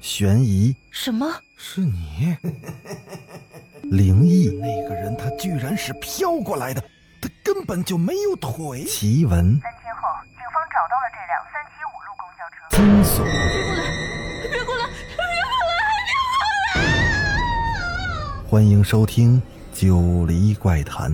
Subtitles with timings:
[0.00, 1.26] 悬疑，什么？
[1.58, 2.34] 是你？
[3.90, 6.80] 灵异，那个人他居然是飘过来的，
[7.20, 8.84] 他根本就没有腿。
[8.84, 12.56] 奇闻，三天后，警方找到了这辆三七五路公交车。
[12.74, 13.24] 惊悚，
[14.50, 14.86] 别过来！
[15.20, 15.68] 别过来！
[16.74, 18.48] 别过来！
[18.48, 19.42] 欢迎收听
[19.78, 21.12] 《九黎怪谈》。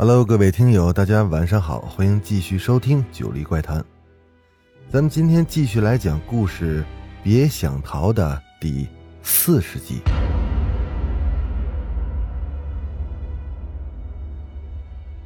[0.00, 3.80] Hello，各位听友，大家晚上好，欢迎继续收听《九黎怪谈》。
[4.88, 6.82] 咱们今天继续来讲故事，
[7.24, 8.86] 《别想逃》的第
[9.24, 10.00] 四十集。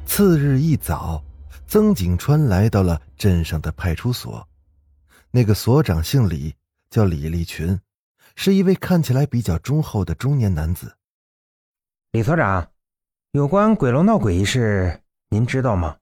[0.07, 1.23] 次日一早，
[1.67, 4.43] 曾景川来到了镇上的派出所。
[5.29, 6.55] 那个所长姓李，
[6.89, 7.79] 叫李立群，
[8.33, 10.95] 是一位看起来比较忠厚的中年男子。
[12.13, 12.72] 李所长。
[13.33, 15.97] 有关鬼楼闹鬼一事，您知道吗？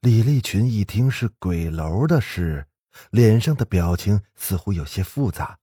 [0.00, 2.66] 李立群一听是鬼楼的事，
[3.12, 5.56] 脸上的表情似乎有些复杂。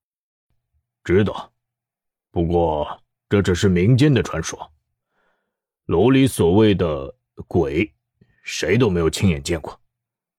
[1.04, 1.52] 知道，
[2.30, 4.72] 不过这只是民间的传说。
[5.84, 7.14] 楼里所谓的
[7.46, 7.94] 鬼，
[8.42, 9.78] 谁都没有亲眼见过。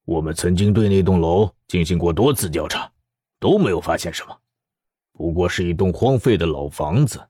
[0.06, 2.92] 我们曾经对那栋楼进行过多次调查，
[3.40, 4.36] 都没有发现什么，
[5.12, 7.30] 不过是一栋荒废的老房子。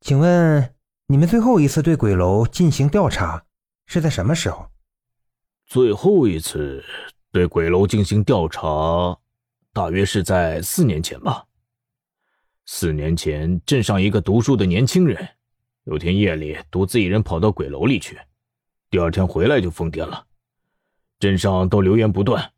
[0.00, 0.74] 请问？
[1.10, 3.44] 你们最后一次对鬼楼进行调查
[3.86, 4.70] 是在什么时候？
[5.66, 6.84] 最后一次
[7.32, 9.18] 对鬼楼进行调查，
[9.72, 11.46] 大约是在四年前吧。
[12.64, 15.30] 四年前，镇上一个读书的年轻人，
[15.82, 18.16] 有天夜里独自一人跑到鬼楼里去，
[18.88, 20.24] 第二天回来就疯癫了。
[21.18, 22.52] 镇上都流言不断。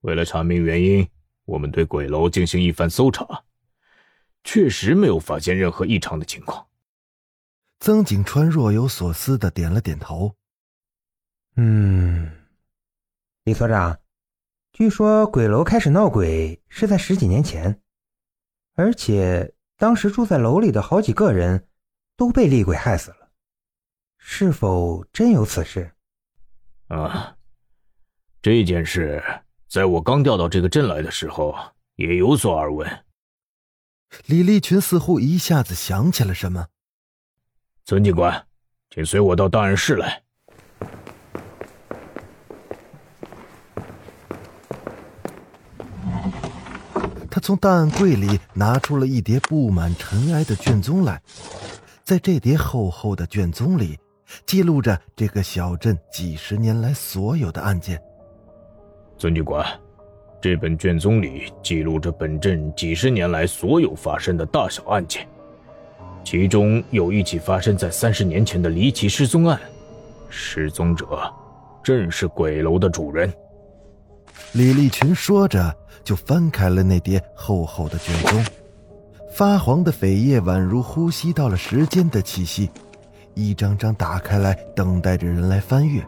[0.00, 1.08] 为了查明原因，
[1.44, 3.44] 我们对鬼楼进行一番搜查，
[4.42, 6.66] 确实没有发现任何异常的情况。
[7.84, 10.36] 曾景川若有所思的点了点头。
[11.56, 12.32] 嗯，
[13.42, 14.00] 李所长，
[14.72, 17.82] 据说鬼楼开始闹鬼是在十几年前，
[18.72, 21.68] 而且当时住在楼里的好几个人
[22.16, 23.28] 都被厉鬼害死了，
[24.16, 25.92] 是否真有此事？
[26.88, 27.36] 啊，
[28.40, 29.22] 这件事
[29.68, 31.54] 在我刚调到这个镇来的时候
[31.96, 33.04] 也有所耳闻。
[34.24, 36.68] 李立群似乎一下子想起了什么。
[37.86, 38.42] 曾警官，
[38.88, 40.22] 请随我到档案室来。
[47.30, 51.20] 他从档案柜里拿出了一叠布满尘埃的卷宗来，
[52.02, 53.98] 在这叠厚厚的卷宗里，
[54.46, 58.02] 记录着这个小镇几十年来所有的案件。
[59.18, 59.62] 孙警官，
[60.40, 65.28] 这本卷宗里记录着本镇几十年来所有发生的大小案件。
[66.24, 69.60] 其中有一起发生在三十年前的离奇失踪案，
[70.30, 71.06] 失踪者
[71.82, 73.32] 正是鬼楼的主人。
[74.52, 78.44] 李立群说着，就翻开了那叠厚厚的卷宗，
[79.32, 82.70] 发黄的扉页宛如呼吸到了时间的气息，
[83.34, 86.02] 一张张打开来，等待着人来翻阅。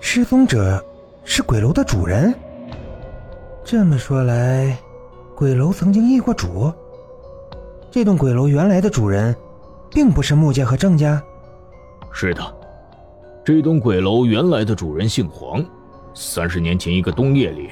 [0.00, 0.84] 失踪者
[1.24, 2.34] 是鬼楼的主人，
[3.64, 4.76] 这么说来，
[5.36, 6.72] 鬼楼曾经易过主。
[7.90, 9.34] 这栋鬼楼原来的主人，
[9.90, 11.22] 并不是穆家和郑家。
[12.12, 12.42] 是的，
[13.42, 15.64] 这栋鬼楼原来的主人姓黄。
[16.12, 17.70] 三十年前一个冬夜里，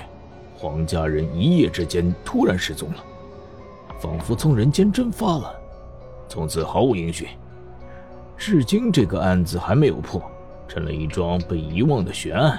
[0.57, 3.05] 黄家人一夜之间突然失踪了，
[3.99, 5.55] 仿佛从人间蒸发了，
[6.29, 7.29] 从此毫无音讯。
[8.39, 10.23] 至今这个案子还没有破，
[10.67, 12.59] 成了一桩被遗忘的悬案。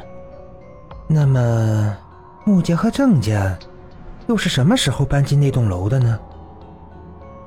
[1.08, 1.98] 那么，
[2.44, 3.58] 穆家和郑家
[4.28, 6.20] 又是什么时候搬进那栋楼的呢？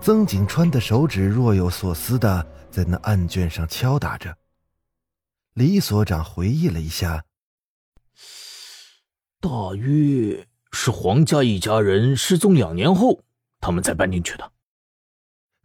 [0.03, 4.35] 曾景川的手指若有所思的在那案卷上敲打着。
[5.53, 7.27] 李所长回忆了一下，
[9.41, 13.23] 大约是黄家一家人失踪两年后，
[13.61, 14.53] 他们才搬进去的。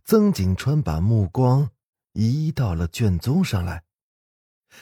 [0.04, 1.70] 曾景川把目光
[2.12, 3.84] 移到了卷宗上来，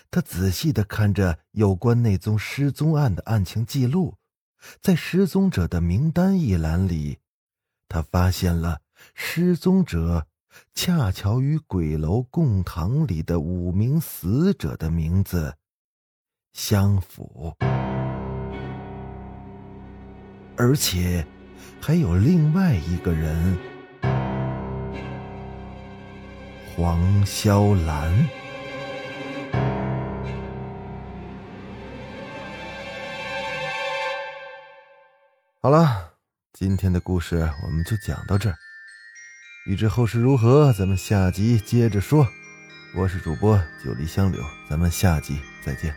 [0.09, 4.15] 他仔细的看着有关那宗失踪案的案情记录，
[4.81, 7.19] 在失踪者的名单一栏里，
[7.87, 8.82] 他发现了。
[9.13, 10.27] 失踪者
[10.73, 15.55] 恰巧与鬼楼供堂里的五名死者的名字
[16.53, 17.55] 相符，
[20.55, 21.25] 而且
[21.81, 23.57] 还有另外一个人
[26.75, 28.29] 黄潇兰。
[35.59, 36.13] 好了，
[36.51, 38.55] 今天的故事我们就讲到这儿。
[39.65, 42.27] 欲知后事如何，咱们下集接着说。
[42.93, 45.95] 我是主播九黎香柳，咱们下集再见。